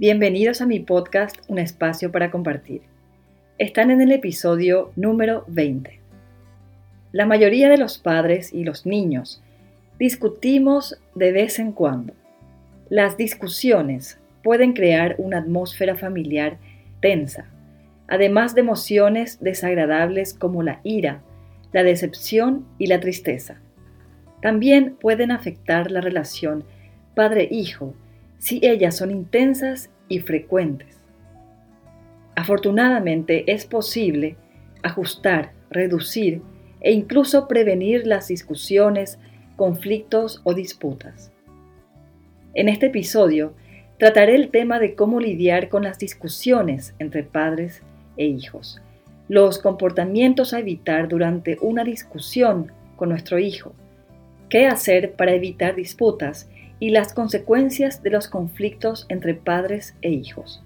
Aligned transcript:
Bienvenidos 0.00 0.62
a 0.62 0.66
mi 0.66 0.80
podcast 0.80 1.36
Un 1.46 1.58
espacio 1.58 2.10
para 2.10 2.30
compartir. 2.30 2.80
Están 3.58 3.90
en 3.90 4.00
el 4.00 4.12
episodio 4.12 4.92
número 4.96 5.44
20. 5.48 6.00
La 7.12 7.26
mayoría 7.26 7.68
de 7.68 7.76
los 7.76 7.98
padres 7.98 8.54
y 8.54 8.64
los 8.64 8.86
niños 8.86 9.42
discutimos 9.98 10.98
de 11.14 11.32
vez 11.32 11.58
en 11.58 11.72
cuando. 11.72 12.14
Las 12.88 13.18
discusiones 13.18 14.18
pueden 14.42 14.72
crear 14.72 15.16
una 15.18 15.36
atmósfera 15.36 15.94
familiar 15.96 16.56
tensa, 17.02 17.50
además 18.08 18.54
de 18.54 18.62
emociones 18.62 19.38
desagradables 19.42 20.32
como 20.32 20.62
la 20.62 20.80
ira, 20.82 21.20
la 21.72 21.82
decepción 21.82 22.64
y 22.78 22.86
la 22.86 23.00
tristeza. 23.00 23.60
También 24.40 24.96
pueden 24.98 25.30
afectar 25.30 25.90
la 25.90 26.00
relación 26.00 26.64
padre-hijo 27.14 27.92
si 28.40 28.58
ellas 28.62 28.96
son 28.96 29.10
intensas 29.10 29.90
y 30.10 30.18
frecuentes. 30.18 30.98
Afortunadamente 32.34 33.50
es 33.50 33.64
posible 33.64 34.36
ajustar, 34.82 35.52
reducir 35.70 36.42
e 36.80 36.92
incluso 36.92 37.48
prevenir 37.48 38.06
las 38.06 38.28
discusiones, 38.28 39.18
conflictos 39.56 40.42
o 40.44 40.52
disputas. 40.52 41.32
En 42.54 42.68
este 42.68 42.86
episodio 42.86 43.54
trataré 43.98 44.34
el 44.34 44.50
tema 44.50 44.78
de 44.78 44.94
cómo 44.94 45.20
lidiar 45.20 45.68
con 45.68 45.84
las 45.84 45.98
discusiones 45.98 46.94
entre 46.98 47.22
padres 47.22 47.82
e 48.16 48.24
hijos, 48.24 48.80
los 49.28 49.58
comportamientos 49.58 50.52
a 50.52 50.58
evitar 50.58 51.08
durante 51.08 51.56
una 51.60 51.84
discusión 51.84 52.72
con 52.96 53.10
nuestro 53.10 53.38
hijo, 53.38 53.74
qué 54.48 54.66
hacer 54.66 55.12
para 55.12 55.32
evitar 55.32 55.76
disputas 55.76 56.48
y 56.80 56.90
las 56.90 57.12
consecuencias 57.12 58.02
de 58.02 58.10
los 58.10 58.26
conflictos 58.26 59.06
entre 59.08 59.34
padres 59.34 59.94
e 60.02 60.10
hijos. 60.10 60.62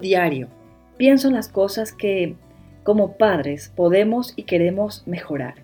Diario, 0.00 0.48
pienso 0.96 1.28
en 1.28 1.34
las 1.34 1.48
cosas 1.48 1.92
que, 1.92 2.34
como 2.82 3.16
padres, 3.16 3.72
podemos 3.74 4.32
y 4.36 4.42
queremos 4.42 5.06
mejorar. 5.06 5.54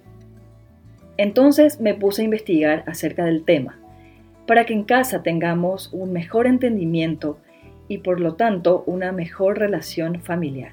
Entonces 1.17 1.81
me 1.81 1.95
puse 1.95 2.23
a 2.23 2.27
investigar 2.27 2.85
acerca 2.87 3.25
del 3.25 3.45
tema, 3.45 3.79
para 4.47 4.65
que 4.65 4.75
en 4.75 4.85
casa 4.85 5.23
tengamos 5.23 5.93
un 5.93 6.13
mejor 6.13 6.47
entendimiento 6.47 7.39
y 7.89 7.99
por 7.99 8.21
lo 8.21 8.35
tanto 8.35 8.85
una 8.87 9.11
mejor 9.13 9.59
relación 9.59 10.21
familiar. 10.23 10.73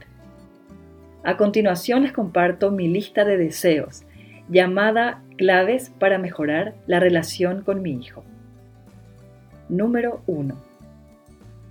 A 1.24 1.38
continuación 1.38 2.04
les 2.04 2.12
comparto 2.12 2.70
mi 2.70 2.88
lista 2.88 3.24
de 3.24 3.38
deseos, 3.38 4.04
llamada 4.50 5.22
Claves 5.38 5.92
para 6.00 6.18
mejorar 6.18 6.76
la 6.88 7.00
relación 7.00 7.64
con 7.64 7.82
mi 7.82 7.92
hijo. 7.92 8.24
Número 9.70 10.22
1. 10.28 10.56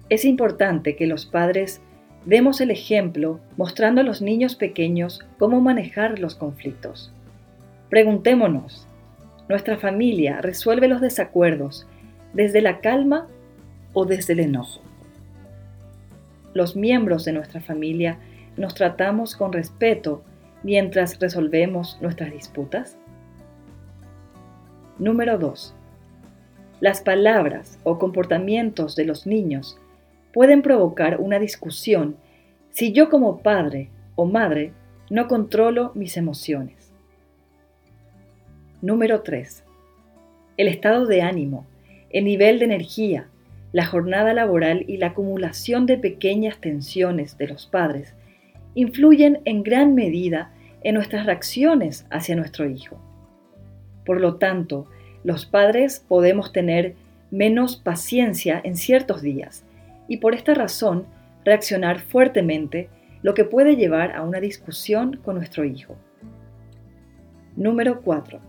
Es 0.08 0.24
importante 0.24 0.96
que 0.96 1.06
los 1.06 1.26
padres 1.26 1.80
demos 2.24 2.60
el 2.60 2.70
ejemplo 2.70 3.40
mostrando 3.56 4.00
a 4.00 4.04
los 4.04 4.22
niños 4.22 4.56
pequeños 4.56 5.20
cómo 5.38 5.60
manejar 5.60 6.18
los 6.18 6.34
conflictos. 6.34 7.12
Preguntémonos, 7.90 8.86
¿nuestra 9.48 9.76
familia 9.76 10.40
resuelve 10.40 10.88
los 10.88 11.00
desacuerdos 11.00 11.86
desde 12.32 12.62
la 12.62 12.80
calma 12.80 13.26
o 13.92 14.04
desde 14.04 14.32
el 14.32 14.40
enojo? 14.40 14.80
Los 16.54 16.76
miembros 16.76 17.24
de 17.24 17.32
nuestra 17.32 17.60
familia 17.60 18.18
nos 18.56 18.74
tratamos 18.74 19.36
con 19.36 19.52
respeto 19.52 20.22
mientras 20.62 21.18
resolvemos 21.18 21.98
nuestras 22.00 22.32
disputas? 22.32 22.96
Número 24.98 25.38
2. 25.38 25.74
Las 26.80 27.00
palabras 27.00 27.78
o 27.84 27.98
comportamientos 27.98 28.96
de 28.96 29.04
los 29.04 29.26
niños 29.26 29.78
pueden 30.32 30.62
provocar 30.62 31.20
una 31.20 31.38
discusión 31.38 32.16
si 32.70 32.92
yo 32.92 33.08
como 33.08 33.38
padre 33.38 33.90
o 34.14 34.24
madre 34.24 34.72
no 35.10 35.28
controlo 35.28 35.92
mis 35.94 36.16
emociones. 36.16 36.92
Número 38.80 39.22
3. 39.22 39.64
El 40.56 40.68
estado 40.68 41.06
de 41.06 41.22
ánimo, 41.22 41.66
el 42.10 42.24
nivel 42.24 42.58
de 42.58 42.64
energía, 42.64 43.28
la 43.72 43.86
jornada 43.86 44.34
laboral 44.34 44.84
y 44.86 44.98
la 44.98 45.08
acumulación 45.08 45.86
de 45.86 45.98
pequeñas 45.98 46.58
tensiones 46.58 47.38
de 47.38 47.48
los 47.48 47.66
padres 47.66 48.14
influyen 48.74 49.40
en 49.44 49.62
gran 49.62 49.94
medida 49.94 50.51
en 50.84 50.94
nuestras 50.94 51.26
reacciones 51.26 52.06
hacia 52.10 52.36
nuestro 52.36 52.68
hijo. 52.68 52.98
Por 54.04 54.20
lo 54.20 54.36
tanto, 54.36 54.86
los 55.24 55.46
padres 55.46 56.04
podemos 56.06 56.52
tener 56.52 56.94
menos 57.30 57.76
paciencia 57.76 58.60
en 58.62 58.76
ciertos 58.76 59.22
días 59.22 59.64
y 60.08 60.18
por 60.18 60.34
esta 60.34 60.54
razón 60.54 61.06
reaccionar 61.44 62.00
fuertemente, 62.00 62.88
lo 63.22 63.34
que 63.34 63.44
puede 63.44 63.76
llevar 63.76 64.14
a 64.16 64.22
una 64.22 64.40
discusión 64.40 65.18
con 65.24 65.36
nuestro 65.36 65.64
hijo. 65.64 65.96
Número 67.56 68.00
4. 68.02 68.40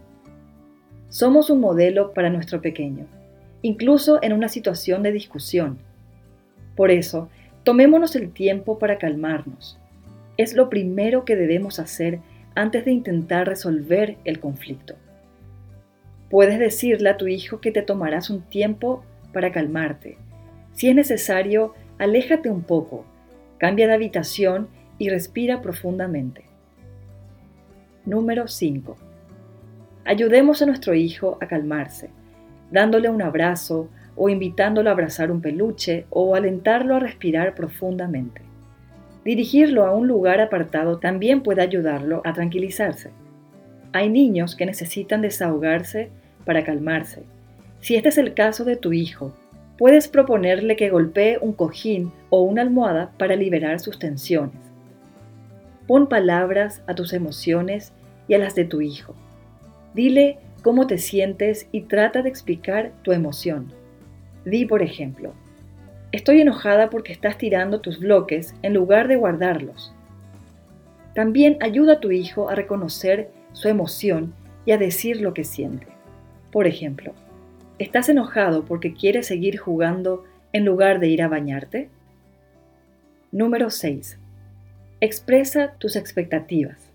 Somos 1.09 1.49
un 1.49 1.59
modelo 1.59 2.13
para 2.13 2.29
nuestro 2.29 2.61
pequeño, 2.61 3.05
incluso 3.61 4.19
en 4.21 4.33
una 4.33 4.49
situación 4.49 5.03
de 5.03 5.11
discusión. 5.11 5.77
Por 6.75 6.89
eso, 6.89 7.29
tomémonos 7.63 8.15
el 8.15 8.31
tiempo 8.31 8.79
para 8.79 8.97
calmarnos, 8.97 9.79
es 10.37 10.53
lo 10.53 10.69
primero 10.69 11.25
que 11.25 11.35
debemos 11.35 11.79
hacer 11.79 12.19
antes 12.55 12.85
de 12.85 12.91
intentar 12.91 13.47
resolver 13.47 14.17
el 14.25 14.39
conflicto. 14.39 14.95
Puedes 16.29 16.59
decirle 16.59 17.09
a 17.09 17.17
tu 17.17 17.27
hijo 17.27 17.61
que 17.61 17.71
te 17.71 17.81
tomarás 17.81 18.29
un 18.29 18.41
tiempo 18.41 19.03
para 19.31 19.51
calmarte. 19.51 20.17
Si 20.73 20.89
es 20.89 20.95
necesario, 20.95 21.73
aléjate 21.99 22.49
un 22.49 22.63
poco, 22.63 23.05
cambia 23.57 23.87
de 23.87 23.93
habitación 23.93 24.67
y 24.97 25.09
respira 25.09 25.61
profundamente. 25.61 26.45
Número 28.05 28.47
5. 28.47 28.97
Ayudemos 30.05 30.61
a 30.61 30.65
nuestro 30.65 30.93
hijo 30.93 31.37
a 31.39 31.47
calmarse, 31.47 32.09
dándole 32.71 33.09
un 33.09 33.21
abrazo 33.21 33.89
o 34.15 34.29
invitándolo 34.29 34.89
a 34.89 34.93
abrazar 34.93 35.31
un 35.31 35.41
peluche 35.41 36.05
o 36.09 36.35
alentarlo 36.35 36.95
a 36.95 36.99
respirar 36.99 37.55
profundamente. 37.55 38.41
Dirigirlo 39.23 39.85
a 39.85 39.95
un 39.95 40.07
lugar 40.07 40.41
apartado 40.41 40.99
también 40.99 41.41
puede 41.43 41.61
ayudarlo 41.61 42.21
a 42.25 42.33
tranquilizarse. 42.33 43.11
Hay 43.93 44.09
niños 44.09 44.55
que 44.55 44.65
necesitan 44.65 45.21
desahogarse 45.21 46.09
para 46.45 46.63
calmarse. 46.63 47.23
Si 47.79 47.95
este 47.95 48.09
es 48.09 48.17
el 48.17 48.33
caso 48.33 48.65
de 48.65 48.75
tu 48.75 48.91
hijo, 48.91 49.33
puedes 49.77 50.07
proponerle 50.07 50.75
que 50.75 50.89
golpee 50.89 51.37
un 51.41 51.53
cojín 51.53 52.11
o 52.29 52.41
una 52.41 52.61
almohada 52.61 53.11
para 53.17 53.35
liberar 53.35 53.79
sus 53.79 53.99
tensiones. 53.99 54.59
Pon 55.87 56.07
palabras 56.07 56.81
a 56.87 56.95
tus 56.95 57.13
emociones 57.13 57.93
y 58.27 58.33
a 58.33 58.39
las 58.39 58.55
de 58.55 58.65
tu 58.65 58.81
hijo. 58.81 59.15
Dile 59.93 60.39
cómo 60.63 60.87
te 60.87 60.97
sientes 60.97 61.67
y 61.71 61.81
trata 61.81 62.21
de 62.21 62.29
explicar 62.29 62.93
tu 63.03 63.11
emoción. 63.11 63.73
Di, 64.45 64.65
por 64.65 64.81
ejemplo, 64.81 65.33
Estoy 66.13 66.41
enojada 66.41 66.91
porque 66.91 67.11
estás 67.11 67.39
tirando 67.39 67.81
tus 67.81 67.99
bloques 67.99 68.53
en 68.61 68.75
lugar 68.75 69.07
de 69.07 69.15
guardarlos. 69.15 69.95
También 71.15 71.57
ayuda 71.59 71.93
a 71.93 71.99
tu 71.99 72.11
hijo 72.11 72.49
a 72.49 72.55
reconocer 72.55 73.31
su 73.53 73.67
emoción 73.67 74.31
y 74.63 74.73
a 74.73 74.77
decir 74.77 75.21
lo 75.21 75.33
que 75.33 75.43
siente. 75.43 75.87
Por 76.51 76.67
ejemplo, 76.67 77.13
¿estás 77.79 78.09
enojado 78.09 78.63
porque 78.63 78.93
quieres 78.93 79.25
seguir 79.25 79.57
jugando 79.57 80.23
en 80.51 80.65
lugar 80.65 80.99
de 80.99 81.07
ir 81.07 81.23
a 81.23 81.27
bañarte? 81.27 81.89
Número 83.31 83.71
6. 83.71 84.19
Expresa 85.01 85.73
tus 85.79 85.95
expectativas. 85.95 86.91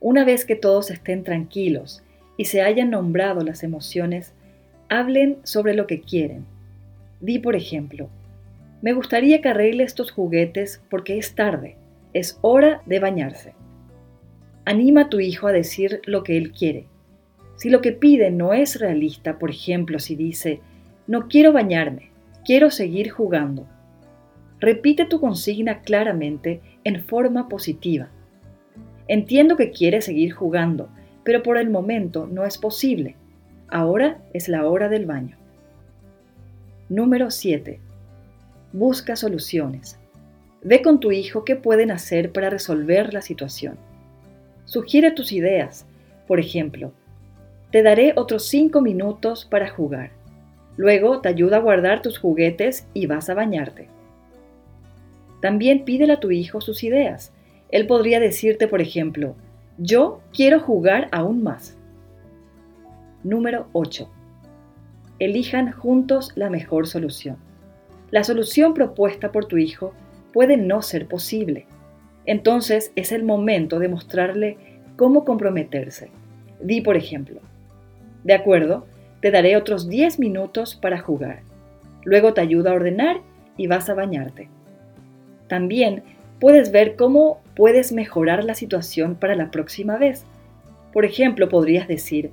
Una 0.00 0.24
vez 0.24 0.46
que 0.46 0.56
todos 0.56 0.90
estén 0.90 1.24
tranquilos 1.24 2.02
y 2.38 2.46
se 2.46 2.62
hayan 2.62 2.88
nombrado 2.88 3.42
las 3.42 3.62
emociones, 3.62 4.32
hablen 4.88 5.36
sobre 5.42 5.74
lo 5.74 5.86
que 5.86 6.00
quieren 6.00 6.53
Di, 7.20 7.38
por 7.38 7.56
ejemplo, 7.56 8.08
me 8.82 8.92
gustaría 8.92 9.40
que 9.40 9.48
arregle 9.48 9.84
estos 9.84 10.10
juguetes 10.10 10.82
porque 10.90 11.16
es 11.16 11.34
tarde, 11.34 11.76
es 12.12 12.38
hora 12.42 12.82
de 12.84 13.00
bañarse. 13.00 13.54
Anima 14.66 15.02
a 15.02 15.08
tu 15.08 15.20
hijo 15.20 15.46
a 15.46 15.52
decir 15.52 16.00
lo 16.04 16.22
que 16.22 16.36
él 16.36 16.52
quiere. 16.52 16.86
Si 17.56 17.70
lo 17.70 17.80
que 17.80 17.92
pide 17.92 18.30
no 18.30 18.52
es 18.52 18.80
realista, 18.80 19.38
por 19.38 19.50
ejemplo, 19.50 19.98
si 19.98 20.16
dice, 20.16 20.60
no 21.06 21.28
quiero 21.28 21.52
bañarme, 21.52 22.10
quiero 22.44 22.70
seguir 22.70 23.10
jugando. 23.10 23.66
Repite 24.60 25.06
tu 25.06 25.20
consigna 25.20 25.80
claramente 25.80 26.60
en 26.84 27.02
forma 27.02 27.48
positiva. 27.48 28.08
Entiendo 29.08 29.56
que 29.56 29.70
quiere 29.70 30.00
seguir 30.00 30.32
jugando, 30.32 30.88
pero 31.24 31.42
por 31.42 31.58
el 31.58 31.70
momento 31.70 32.26
no 32.26 32.44
es 32.44 32.58
posible. 32.58 33.16
Ahora 33.68 34.22
es 34.32 34.48
la 34.48 34.66
hora 34.66 34.88
del 34.88 35.06
baño. 35.06 35.36
Número 36.90 37.30
7. 37.30 37.80
Busca 38.74 39.16
soluciones. 39.16 39.98
Ve 40.62 40.82
con 40.82 41.00
tu 41.00 41.12
hijo 41.12 41.42
qué 41.42 41.56
pueden 41.56 41.90
hacer 41.90 42.30
para 42.30 42.50
resolver 42.50 43.14
la 43.14 43.22
situación. 43.22 43.78
Sugiere 44.66 45.10
tus 45.10 45.32
ideas. 45.32 45.86
Por 46.26 46.40
ejemplo, 46.40 46.92
te 47.70 47.82
daré 47.82 48.12
otros 48.16 48.46
5 48.48 48.82
minutos 48.82 49.46
para 49.46 49.70
jugar. 49.70 50.10
Luego 50.76 51.22
te 51.22 51.30
ayuda 51.30 51.56
a 51.56 51.60
guardar 51.60 52.02
tus 52.02 52.18
juguetes 52.18 52.86
y 52.92 53.06
vas 53.06 53.30
a 53.30 53.34
bañarte. 53.34 53.88
También 55.40 55.86
pídele 55.86 56.12
a 56.12 56.20
tu 56.20 56.32
hijo 56.32 56.60
sus 56.60 56.84
ideas. 56.84 57.32
Él 57.70 57.86
podría 57.86 58.20
decirte, 58.20 58.68
por 58.68 58.82
ejemplo, 58.82 59.36
yo 59.78 60.20
quiero 60.34 60.60
jugar 60.60 61.08
aún 61.12 61.42
más. 61.42 61.78
Número 63.22 63.68
8. 63.72 64.06
Elijan 65.18 65.72
juntos 65.72 66.32
la 66.34 66.50
mejor 66.50 66.86
solución. 66.86 67.36
La 68.10 68.24
solución 68.24 68.74
propuesta 68.74 69.32
por 69.32 69.46
tu 69.46 69.56
hijo 69.56 69.92
puede 70.32 70.56
no 70.56 70.82
ser 70.82 71.06
posible. 71.06 71.66
Entonces 72.26 72.92
es 72.96 73.12
el 73.12 73.22
momento 73.22 73.78
de 73.78 73.88
mostrarle 73.88 74.56
cómo 74.96 75.24
comprometerse. 75.24 76.10
Di, 76.60 76.80
por 76.80 76.96
ejemplo, 76.96 77.40
de 78.24 78.34
acuerdo, 78.34 78.86
te 79.20 79.30
daré 79.30 79.56
otros 79.56 79.88
10 79.88 80.18
minutos 80.18 80.74
para 80.74 80.98
jugar. 80.98 81.42
Luego 82.04 82.34
te 82.34 82.40
ayuda 82.40 82.70
a 82.70 82.74
ordenar 82.74 83.20
y 83.56 83.66
vas 83.66 83.88
a 83.88 83.94
bañarte. 83.94 84.48
También 85.48 86.02
puedes 86.40 86.72
ver 86.72 86.96
cómo 86.96 87.40
puedes 87.54 87.92
mejorar 87.92 88.44
la 88.44 88.54
situación 88.54 89.14
para 89.14 89.36
la 89.36 89.50
próxima 89.50 89.96
vez. 89.96 90.24
Por 90.92 91.04
ejemplo, 91.04 91.48
podrías 91.48 91.88
decir, 91.88 92.30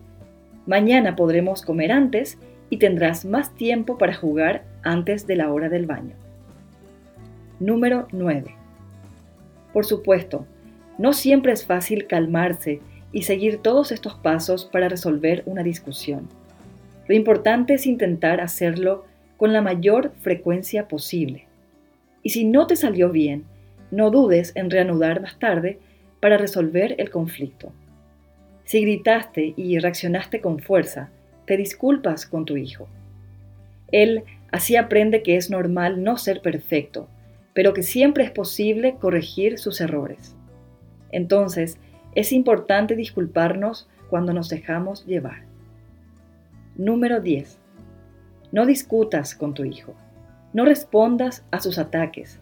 mañana 0.66 1.16
podremos 1.16 1.62
comer 1.62 1.92
antes 1.92 2.38
y 2.72 2.78
tendrás 2.78 3.26
más 3.26 3.54
tiempo 3.54 3.98
para 3.98 4.16
jugar 4.16 4.64
antes 4.82 5.28
de 5.28 5.36
la 5.36 5.52
hora 5.52 5.70
del 5.70 5.86
baño. 5.86 6.16
Número 7.60 8.08
9. 8.14 8.56
Por 9.74 9.86
supuesto, 9.86 10.48
no 10.98 11.12
siempre 11.14 11.52
es 11.52 11.66
fácil 11.66 12.08
calmarse 12.08 12.80
y 13.12 13.24
seguir 13.24 13.58
todos 13.58 13.92
estos 13.92 14.16
pasos 14.16 14.66
para 14.66 14.88
resolver 14.88 15.44
una 15.46 15.64
discusión. 15.64 16.30
Lo 17.08 17.14
importante 17.14 17.74
es 17.74 17.86
intentar 17.86 18.40
hacerlo 18.40 19.04
con 19.36 19.52
la 19.52 19.62
mayor 19.62 20.14
frecuencia 20.22 20.88
posible. 20.88 21.48
Y 22.24 22.30
si 22.30 22.46
no 22.46 22.68
te 22.68 22.78
salió 22.78 23.10
bien, 23.10 23.44
no 23.92 24.12
dudes 24.12 24.54
en 24.56 24.70
reanudar 24.70 25.22
más 25.22 25.38
tarde 25.40 25.80
para 26.22 26.38
resolver 26.38 26.96
el 27.00 27.10
conflicto. 27.10 27.74
Si 28.64 28.80
gritaste 28.80 29.54
y 29.58 29.78
reaccionaste 29.80 30.40
con 30.40 30.60
fuerza, 30.60 31.10
te 31.52 31.58
disculpas 31.58 32.26
con 32.26 32.46
tu 32.46 32.56
hijo. 32.56 32.88
Él 33.92 34.24
así 34.54 34.78
aprende 34.78 35.22
que 35.22 35.36
es 35.36 35.50
normal 35.50 36.02
no 36.02 36.16
ser 36.16 36.42
perfecto, 36.42 37.10
pero 37.54 37.74
que 37.74 37.84
siempre 37.84 38.24
es 38.24 38.32
posible 38.32 38.96
corregir 38.96 39.60
sus 39.60 39.82
errores. 39.82 40.34
Entonces, 41.12 41.78
es 42.16 42.32
importante 42.32 42.96
disculparnos 42.96 43.90
cuando 44.10 44.32
nos 44.32 44.48
dejamos 44.48 45.06
llevar. 45.06 45.44
Número 46.78 47.20
10. 47.20 47.60
No 48.54 48.66
discutas 48.66 49.36
con 49.36 49.54
tu 49.54 49.66
hijo. 49.66 49.94
No 50.54 50.64
respondas 50.64 51.44
a 51.52 51.60
sus 51.60 51.80
ataques. 51.80 52.40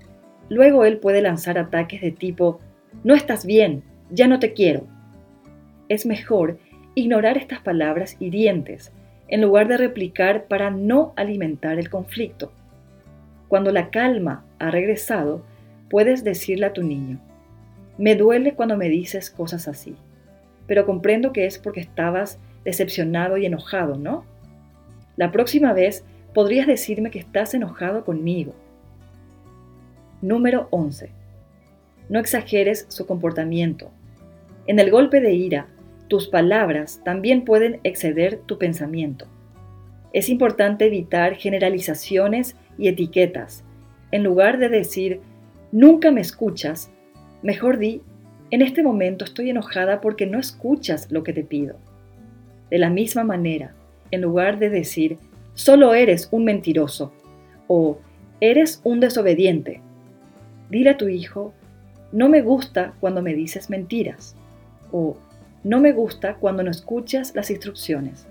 Luego 0.50 0.86
él 0.86 1.00
puede 1.00 1.24
lanzar 1.24 1.58
ataques 1.58 2.02
de 2.02 2.12
tipo, 2.12 2.60
no 3.04 3.16
estás 3.16 3.44
bien, 3.44 3.82
ya 4.12 4.28
no 4.28 4.38
te 4.38 4.54
quiero. 4.54 4.86
Es 5.88 6.06
mejor 6.06 6.60
ignorar 6.94 7.40
estas 7.40 7.62
palabras 7.62 8.16
hirientes 8.20 8.94
en 9.30 9.42
lugar 9.42 9.68
de 9.68 9.78
replicar 9.78 10.46
para 10.46 10.72
no 10.72 11.14
alimentar 11.16 11.78
el 11.80 11.90
conflicto. 11.90 12.52
Cuando 13.48 13.72
la 13.72 13.90
calma 13.90 14.44
ha 14.60 14.72
regresado, 14.72 15.44
puedes 15.90 16.24
decirle 16.24 16.66
a 16.66 16.74
tu 16.74 16.84
niño, 16.84 17.20
me 17.98 18.16
duele 18.16 18.54
cuando 18.54 18.78
me 18.78 18.90
dices 18.90 19.30
cosas 19.30 19.68
así, 19.68 19.96
pero 20.68 20.86
comprendo 20.86 21.32
que 21.32 21.46
es 21.46 21.58
porque 21.58 21.82
estabas 21.82 22.40
decepcionado 22.64 23.38
y 23.38 23.46
enojado, 23.46 23.98
¿no? 23.98 24.26
La 25.16 25.32
próxima 25.32 25.74
vez 25.74 26.04
podrías 26.34 26.68
decirme 26.68 27.12
que 27.12 27.20
estás 27.20 27.54
enojado 27.54 28.06
conmigo. 28.06 28.54
Número 30.22 30.68
11. 30.72 31.12
No 32.10 32.20
exageres 32.20 32.86
su 32.90 33.06
comportamiento. 33.06 33.92
En 34.66 34.80
el 34.80 34.92
golpe 34.92 35.22
de 35.22 35.34
ira, 35.34 35.68
tus 36.10 36.28
palabras 36.28 37.02
también 37.06 37.46
pueden 37.46 37.80
exceder 37.84 38.42
tu 38.46 38.58
pensamiento. 38.58 39.28
Es 40.12 40.28
importante 40.28 40.88
evitar 40.88 41.36
generalizaciones 41.36 42.56
y 42.78 42.88
etiquetas. 42.88 43.64
En 44.12 44.24
lugar 44.24 44.58
de 44.58 44.70
decir, 44.70 45.22
nunca 45.72 46.12
me 46.12 46.22
escuchas, 46.22 46.92
mejor 47.44 47.78
di, 47.78 48.02
en 48.50 48.64
este 48.64 48.82
momento 48.82 49.24
estoy 49.24 49.52
enojada 49.52 50.02
porque 50.02 50.26
no 50.26 50.40
escuchas 50.40 51.12
lo 51.12 51.24
que 51.24 51.32
te 51.32 51.44
pido. 51.44 51.78
De 52.72 52.80
la 52.80 52.90
misma 52.90 53.24
manera, 53.24 53.76
en 54.10 54.22
lugar 54.22 54.58
de 54.58 54.72
decir, 54.72 55.18
solo 55.54 55.94
eres 55.94 56.28
un 56.32 56.44
mentiroso 56.44 57.14
o 57.68 58.00
eres 58.42 58.82
un 58.84 59.00
desobediente, 59.00 59.82
dile 60.72 60.92
a 60.92 60.98
tu 60.98 61.08
hijo, 61.08 61.54
no 62.12 62.30
me 62.30 62.42
gusta 62.42 62.94
cuando 63.00 63.22
me 63.22 63.36
dices 63.36 63.70
mentiras 63.70 64.36
o 64.92 65.16
no 65.64 65.80
me 65.80 65.92
gusta 65.92 66.36
cuando 66.36 66.64
no 66.64 66.72
escuchas 66.72 67.36
las 67.36 67.50
instrucciones. 67.50 68.28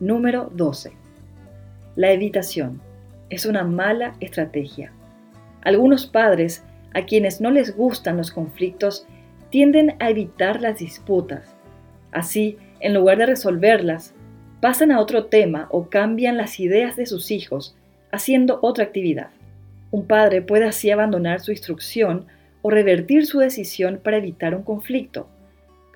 Número 0.00 0.50
12. 0.54 0.92
La 1.96 2.12
evitación 2.12 2.80
es 3.30 3.46
una 3.46 3.64
mala 3.64 4.14
estrategia. 4.20 4.92
Algunos 5.62 6.06
padres 6.06 6.62
a 6.94 7.04
quienes 7.04 7.40
no 7.40 7.50
les 7.50 7.76
gustan 7.76 8.16
los 8.16 8.30
conflictos 8.30 9.06
tienden 9.50 9.96
a 9.98 10.10
evitar 10.10 10.60
las 10.60 10.78
disputas. 10.78 11.56
Así, 12.12 12.58
en 12.80 12.94
lugar 12.94 13.18
de 13.18 13.26
resolverlas, 13.26 14.14
pasan 14.60 14.92
a 14.92 15.00
otro 15.00 15.26
tema 15.26 15.66
o 15.70 15.88
cambian 15.88 16.36
las 16.36 16.60
ideas 16.60 16.96
de 16.96 17.06
sus 17.06 17.30
hijos 17.30 17.76
haciendo 18.12 18.60
otra 18.62 18.84
actividad. 18.84 19.30
Un 19.90 20.06
padre 20.06 20.42
puede 20.42 20.66
así 20.66 20.90
abandonar 20.90 21.40
su 21.40 21.50
instrucción 21.50 22.26
o 22.62 22.70
revertir 22.70 23.26
su 23.26 23.40
decisión 23.40 24.00
para 24.02 24.18
evitar 24.18 24.54
un 24.54 24.62
conflicto. 24.62 25.28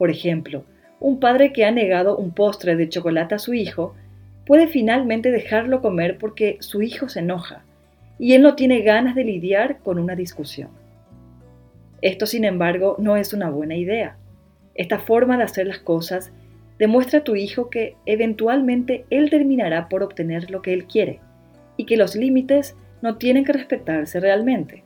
Por 0.02 0.10
ejemplo, 0.10 0.64
un 0.98 1.20
padre 1.20 1.52
que 1.52 1.64
ha 1.64 1.70
negado 1.70 2.16
un 2.16 2.32
postre 2.32 2.74
de 2.74 2.88
chocolate 2.88 3.36
a 3.36 3.38
su 3.38 3.54
hijo 3.54 3.94
puede 4.44 4.66
finalmente 4.66 5.30
dejarlo 5.30 5.80
comer 5.80 6.18
porque 6.18 6.56
su 6.58 6.82
hijo 6.82 7.08
se 7.08 7.20
enoja 7.20 7.62
y 8.18 8.32
él 8.32 8.42
no 8.42 8.56
tiene 8.56 8.80
ganas 8.80 9.14
de 9.14 9.22
lidiar 9.22 9.78
con 9.78 10.00
una 10.00 10.16
discusión. 10.16 10.70
Esto, 12.00 12.26
sin 12.26 12.44
embargo, 12.44 12.96
no 12.98 13.16
es 13.16 13.32
una 13.32 13.48
buena 13.48 13.76
idea. 13.76 14.16
Esta 14.74 14.98
forma 14.98 15.36
de 15.36 15.44
hacer 15.44 15.68
las 15.68 15.78
cosas 15.78 16.32
demuestra 16.80 17.20
a 17.20 17.24
tu 17.24 17.36
hijo 17.36 17.70
que 17.70 17.94
eventualmente 18.04 19.04
él 19.08 19.30
terminará 19.30 19.88
por 19.88 20.02
obtener 20.02 20.50
lo 20.50 20.62
que 20.62 20.72
él 20.72 20.86
quiere 20.86 21.20
y 21.76 21.86
que 21.86 21.96
los 21.96 22.16
límites 22.16 22.74
no 23.02 23.18
tienen 23.18 23.44
que 23.44 23.52
respetarse 23.52 24.18
realmente. 24.18 24.82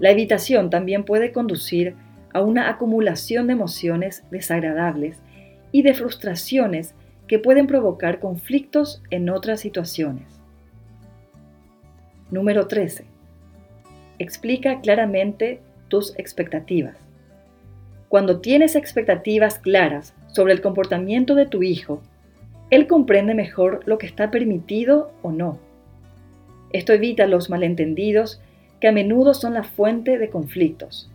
La 0.00 0.10
evitación 0.10 0.70
también 0.70 1.04
puede 1.04 1.30
conducir 1.30 1.94
a 2.32 2.42
una 2.42 2.68
acumulación 2.70 3.46
de 3.46 3.54
emociones 3.54 4.24
desagradables 4.30 5.18
y 5.72 5.82
de 5.82 5.94
frustraciones 5.94 6.94
que 7.26 7.38
pueden 7.38 7.66
provocar 7.66 8.18
conflictos 8.18 9.02
en 9.10 9.30
otras 9.30 9.60
situaciones. 9.60 10.40
Número 12.30 12.66
13. 12.66 13.04
Explica 14.18 14.80
claramente 14.80 15.60
tus 15.88 16.16
expectativas. 16.18 16.96
Cuando 18.08 18.40
tienes 18.40 18.74
expectativas 18.74 19.58
claras 19.58 20.14
sobre 20.28 20.52
el 20.52 20.60
comportamiento 20.60 21.34
de 21.34 21.46
tu 21.46 21.62
hijo, 21.62 22.02
él 22.70 22.86
comprende 22.86 23.34
mejor 23.34 23.82
lo 23.86 23.98
que 23.98 24.06
está 24.06 24.30
permitido 24.30 25.12
o 25.22 25.32
no. 25.32 25.58
Esto 26.72 26.92
evita 26.92 27.26
los 27.26 27.50
malentendidos 27.50 28.40
que 28.80 28.88
a 28.88 28.92
menudo 28.92 29.34
son 29.34 29.54
la 29.54 29.64
fuente 29.64 30.18
de 30.18 30.30
conflictos. 30.30 31.10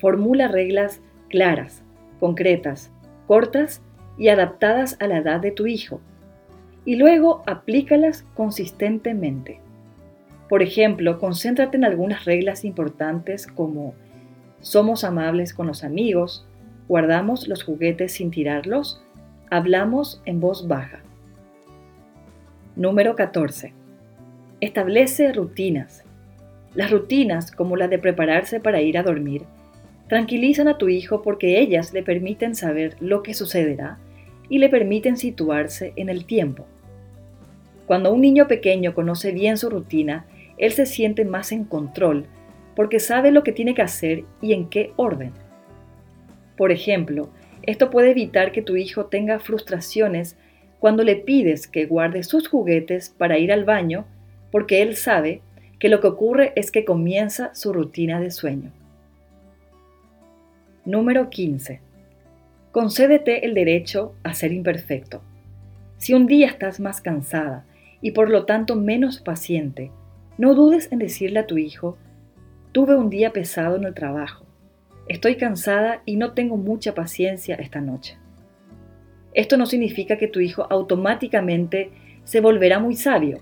Formula 0.00 0.48
reglas 0.48 1.00
claras, 1.28 1.82
concretas, 2.18 2.90
cortas 3.26 3.82
y 4.18 4.28
adaptadas 4.28 4.96
a 5.00 5.06
la 5.06 5.18
edad 5.18 5.40
de 5.40 5.50
tu 5.50 5.66
hijo, 5.66 6.00
y 6.84 6.96
luego 6.96 7.42
aplícalas 7.46 8.24
consistentemente. 8.34 9.60
Por 10.48 10.62
ejemplo, 10.62 11.18
concéntrate 11.18 11.76
en 11.76 11.84
algunas 11.84 12.24
reglas 12.24 12.64
importantes 12.64 13.46
como 13.46 13.94
somos 14.60 15.04
amables 15.04 15.54
con 15.54 15.66
los 15.66 15.84
amigos, 15.84 16.46
guardamos 16.88 17.46
los 17.46 17.62
juguetes 17.62 18.12
sin 18.12 18.30
tirarlos, 18.30 19.02
hablamos 19.50 20.22
en 20.24 20.40
voz 20.40 20.66
baja. 20.66 21.00
Número 22.74 23.16
14. 23.16 23.74
Establece 24.60 25.32
rutinas. 25.32 26.04
Las 26.74 26.90
rutinas, 26.90 27.52
como 27.52 27.76
la 27.76 27.88
de 27.88 27.98
prepararse 27.98 28.60
para 28.60 28.80
ir 28.80 28.98
a 28.98 29.02
dormir, 29.02 29.44
tranquilizan 30.10 30.66
a 30.66 30.76
tu 30.76 30.88
hijo 30.88 31.22
porque 31.22 31.60
ellas 31.60 31.92
le 31.92 32.02
permiten 32.02 32.56
saber 32.56 32.96
lo 32.98 33.22
que 33.22 33.32
sucederá 33.32 34.00
y 34.48 34.58
le 34.58 34.68
permiten 34.68 35.16
situarse 35.16 35.92
en 35.94 36.08
el 36.08 36.24
tiempo. 36.24 36.66
Cuando 37.86 38.12
un 38.12 38.20
niño 38.20 38.48
pequeño 38.48 38.92
conoce 38.92 39.30
bien 39.30 39.56
su 39.56 39.70
rutina, 39.70 40.26
él 40.58 40.72
se 40.72 40.84
siente 40.84 41.24
más 41.24 41.52
en 41.52 41.62
control 41.62 42.26
porque 42.74 42.98
sabe 42.98 43.30
lo 43.30 43.44
que 43.44 43.52
tiene 43.52 43.72
que 43.72 43.82
hacer 43.82 44.24
y 44.42 44.52
en 44.52 44.68
qué 44.68 44.92
orden. 44.96 45.30
Por 46.56 46.72
ejemplo, 46.72 47.30
esto 47.62 47.88
puede 47.90 48.10
evitar 48.10 48.50
que 48.50 48.62
tu 48.62 48.74
hijo 48.74 49.06
tenga 49.06 49.38
frustraciones 49.38 50.36
cuando 50.80 51.04
le 51.04 51.14
pides 51.14 51.68
que 51.68 51.86
guarde 51.86 52.24
sus 52.24 52.48
juguetes 52.48 53.10
para 53.16 53.38
ir 53.38 53.52
al 53.52 53.64
baño 53.64 54.06
porque 54.50 54.82
él 54.82 54.96
sabe 54.96 55.40
que 55.78 55.88
lo 55.88 56.00
que 56.00 56.08
ocurre 56.08 56.52
es 56.56 56.72
que 56.72 56.84
comienza 56.84 57.54
su 57.54 57.72
rutina 57.72 58.18
de 58.18 58.32
sueño. 58.32 58.72
Número 60.86 61.28
15. 61.28 61.78
Concédete 62.72 63.44
el 63.44 63.52
derecho 63.52 64.14
a 64.22 64.32
ser 64.32 64.50
imperfecto. 64.50 65.20
Si 65.98 66.14
un 66.14 66.26
día 66.26 66.46
estás 66.46 66.80
más 66.80 67.02
cansada 67.02 67.66
y 68.00 68.12
por 68.12 68.30
lo 68.30 68.46
tanto 68.46 68.76
menos 68.76 69.20
paciente, 69.20 69.90
no 70.38 70.54
dudes 70.54 70.90
en 70.90 70.98
decirle 70.98 71.40
a 71.40 71.46
tu 71.46 71.58
hijo, 71.58 71.98
tuve 72.72 72.94
un 72.96 73.10
día 73.10 73.30
pesado 73.30 73.76
en 73.76 73.84
el 73.84 73.92
trabajo, 73.92 74.46
estoy 75.06 75.36
cansada 75.36 76.00
y 76.06 76.16
no 76.16 76.32
tengo 76.32 76.56
mucha 76.56 76.94
paciencia 76.94 77.56
esta 77.56 77.82
noche. 77.82 78.16
Esto 79.34 79.58
no 79.58 79.66
significa 79.66 80.16
que 80.16 80.28
tu 80.28 80.40
hijo 80.40 80.66
automáticamente 80.70 81.90
se 82.24 82.40
volverá 82.40 82.78
muy 82.78 82.96
sabio, 82.96 83.40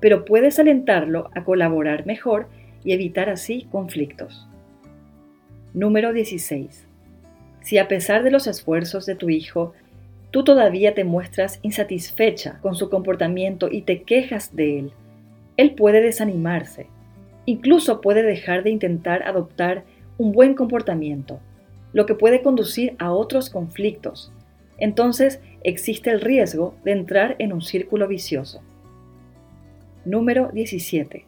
pero 0.00 0.26
puedes 0.26 0.58
alentarlo 0.58 1.30
a 1.34 1.44
colaborar 1.44 2.04
mejor 2.04 2.46
y 2.84 2.92
evitar 2.92 3.30
así 3.30 3.66
conflictos. 3.72 4.46
Número 5.74 6.12
16. 6.12 6.86
Si 7.60 7.78
a 7.78 7.88
pesar 7.88 8.22
de 8.22 8.30
los 8.30 8.46
esfuerzos 8.46 9.06
de 9.06 9.16
tu 9.16 9.28
hijo, 9.28 9.72
tú 10.30 10.44
todavía 10.44 10.94
te 10.94 11.02
muestras 11.02 11.58
insatisfecha 11.62 12.60
con 12.62 12.76
su 12.76 12.88
comportamiento 12.88 13.68
y 13.68 13.82
te 13.82 14.02
quejas 14.02 14.54
de 14.54 14.78
él, 14.78 14.92
él 15.56 15.74
puede 15.74 16.00
desanimarse. 16.00 16.86
Incluso 17.44 18.00
puede 18.00 18.22
dejar 18.22 18.62
de 18.62 18.70
intentar 18.70 19.24
adoptar 19.24 19.82
un 20.16 20.30
buen 20.30 20.54
comportamiento, 20.54 21.40
lo 21.92 22.06
que 22.06 22.14
puede 22.14 22.40
conducir 22.40 22.94
a 23.00 23.10
otros 23.10 23.50
conflictos. 23.50 24.32
Entonces 24.78 25.40
existe 25.64 26.10
el 26.10 26.20
riesgo 26.20 26.76
de 26.84 26.92
entrar 26.92 27.34
en 27.40 27.52
un 27.52 27.62
círculo 27.62 28.06
vicioso. 28.06 28.62
Número 30.04 30.50
17. 30.52 31.24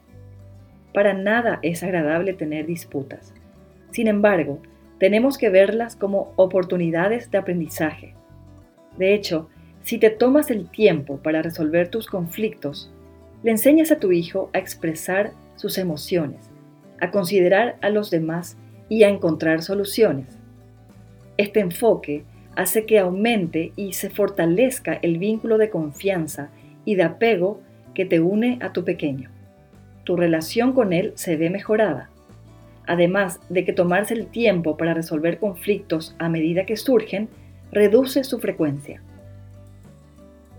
Para 0.95 1.15
nada 1.15 1.59
es 1.63 1.83
agradable 1.83 2.33
tener 2.33 2.67
disputas. 2.67 3.35
Sin 3.97 4.09
embargo, 4.09 4.61
tenemos 4.99 5.39
que 5.39 5.49
verlas 5.49 5.97
como 5.97 6.35
oportunidades 6.37 7.31
de 7.31 7.39
aprendizaje. 7.39 8.13
De 8.99 9.15
hecho, 9.15 9.49
si 9.85 9.97
te 9.97 10.11
tomas 10.11 10.51
el 10.51 10.69
tiempo 10.69 11.17
para 11.23 11.41
resolver 11.41 11.89
tus 11.89 12.07
conflictos, 12.07 12.93
le 13.43 13.53
enseñas 13.53 13.91
a 13.91 13.99
tu 13.99 14.13
hijo 14.13 14.51
a 14.53 14.59
expresar 14.59 15.31
sus 15.55 15.79
emociones, 15.79 16.51
a 17.01 17.11
considerar 17.11 17.79
a 17.81 17.89
los 17.89 18.11
demás 18.11 18.59
y 18.91 19.03
a 19.03 19.09
encontrar 19.09 19.63
soluciones. 19.63 20.27
Este 21.39 21.61
enfoque 21.61 22.25
hace 22.55 22.85
que 22.85 22.99
aumente 22.99 23.73
y 23.77 23.95
se 23.95 24.11
fortalezca 24.11 24.93
el 24.93 25.17
vínculo 25.17 25.57
de 25.57 25.71
confianza 25.71 26.51
y 26.85 26.97
de 26.97 27.05
apego 27.05 27.63
que 27.95 28.05
te 28.05 28.21
une 28.21 28.59
a 28.61 28.75
tu 28.75 28.85
pequeño. 28.85 29.31
Tu 30.05 30.17
relación 30.17 30.75
con 30.75 30.93
él 30.93 31.13
se 31.15 31.39
ve 31.39 31.49
mejorada. 31.49 32.11
Además 32.87 33.41
de 33.49 33.65
que 33.65 33.73
tomarse 33.73 34.15
el 34.15 34.27
tiempo 34.27 34.77
para 34.77 34.95
resolver 34.95 35.39
conflictos 35.39 36.15
a 36.19 36.29
medida 36.29 36.67
que 36.67 36.77
surgen 36.77 37.29
reduce 37.73 38.25
su 38.25 38.39
frecuencia. 38.39 39.03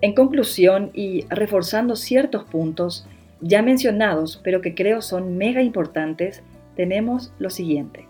En 0.02 0.14
conclusión 0.14 0.92
y 0.94 1.26
reforzando 1.30 1.96
ciertos 1.96 2.44
puntos 2.44 3.08
ya 3.42 3.62
mencionados, 3.62 4.40
pero 4.44 4.62
que 4.62 4.76
creo 4.76 5.02
son 5.02 5.38
mega 5.38 5.62
importantes, 5.62 6.44
tenemos 6.76 7.32
lo 7.40 7.50
siguiente. 7.50 8.08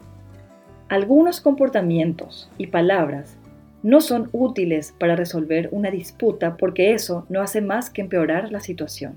Algunos 0.90 1.42
comportamientos 1.42 2.50
y 2.58 2.68
palabras 2.68 3.38
no 3.84 4.02
son 4.02 4.30
útiles 4.32 4.94
para 4.98 5.16
resolver 5.16 5.70
una 5.72 5.92
disputa 5.92 6.58
porque 6.58 6.94
eso 6.94 7.26
no 7.30 7.42
hace 7.42 7.62
más 7.62 7.90
que 7.90 8.02
empeorar 8.02 8.52
la 8.52 8.60
situación. 8.60 9.16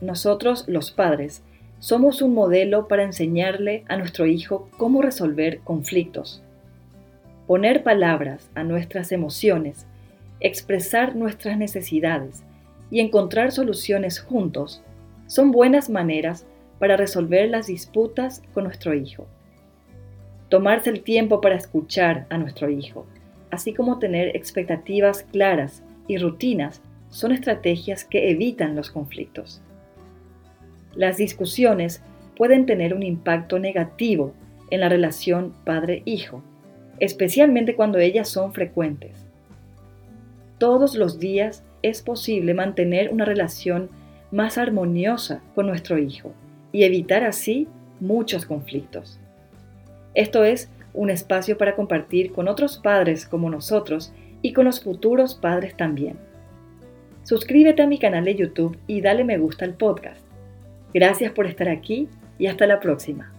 Nosotros, 0.00 0.64
los 0.68 0.90
padres, 0.90 1.42
somos 1.78 2.22
un 2.22 2.34
modelo 2.34 2.88
para 2.88 3.04
enseñarle 3.04 3.84
a 3.88 3.96
nuestro 3.96 4.26
hijo 4.26 4.68
cómo 4.76 5.02
resolver 5.02 5.60
conflictos. 5.60 6.42
Poner 7.46 7.82
palabras 7.82 8.50
a 8.54 8.64
nuestras 8.64 9.12
emociones, 9.12 9.86
expresar 10.40 11.16
nuestras 11.16 11.56
necesidades 11.56 12.44
y 12.90 13.00
encontrar 13.00 13.52
soluciones 13.52 14.20
juntos 14.20 14.82
son 15.26 15.50
buenas 15.50 15.90
maneras 15.90 16.46
para 16.78 16.96
resolver 16.96 17.48
las 17.50 17.66
disputas 17.66 18.42
con 18.54 18.64
nuestro 18.64 18.94
hijo. 18.94 19.26
Tomarse 20.48 20.90
el 20.90 21.02
tiempo 21.02 21.40
para 21.40 21.56
escuchar 21.56 22.26
a 22.30 22.38
nuestro 22.38 22.70
hijo 22.70 23.06
así 23.50 23.74
como 23.74 23.98
tener 23.98 24.36
expectativas 24.36 25.22
claras 25.22 25.82
y 26.06 26.18
rutinas, 26.18 26.82
son 27.10 27.32
estrategias 27.32 28.04
que 28.04 28.30
evitan 28.30 28.76
los 28.76 28.90
conflictos. 28.90 29.62
Las 30.98 31.16
discusiones 31.16 32.02
pueden 32.36 32.66
tener 32.66 32.92
un 32.92 33.04
impacto 33.04 33.60
negativo 33.60 34.34
en 34.68 34.80
la 34.80 34.88
relación 34.88 35.54
padre-hijo, 35.64 36.42
especialmente 36.98 37.76
cuando 37.76 37.98
ellas 37.98 38.28
son 38.28 38.52
frecuentes. 38.52 39.24
Todos 40.58 40.96
los 40.96 41.20
días 41.20 41.62
es 41.82 42.02
posible 42.02 42.52
mantener 42.52 43.12
una 43.12 43.24
relación 43.24 43.90
más 44.32 44.58
armoniosa 44.58 45.40
con 45.54 45.68
nuestro 45.68 45.98
hijo 45.98 46.32
y 46.72 46.82
evitar 46.82 47.22
así 47.22 47.68
muchos 48.00 48.44
conflictos. 48.44 49.20
Esto 50.14 50.42
es 50.42 50.68
un 50.94 51.10
espacio 51.10 51.56
para 51.56 51.76
compartir 51.76 52.32
con 52.32 52.48
otros 52.48 52.76
padres 52.76 53.24
como 53.24 53.50
nosotros 53.50 54.12
y 54.42 54.52
con 54.52 54.64
los 54.64 54.82
futuros 54.82 55.36
padres 55.36 55.76
también. 55.76 56.16
Suscríbete 57.22 57.82
a 57.82 57.86
mi 57.86 58.00
canal 58.00 58.24
de 58.24 58.34
YouTube 58.34 58.76
y 58.88 59.00
dale 59.00 59.22
me 59.22 59.38
gusta 59.38 59.64
al 59.64 59.74
podcast. 59.74 60.27
Gracias 60.94 61.32
por 61.32 61.46
estar 61.46 61.68
aquí 61.68 62.08
y 62.38 62.46
hasta 62.46 62.66
la 62.66 62.80
próxima. 62.80 63.32